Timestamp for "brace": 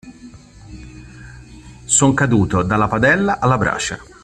3.59-3.99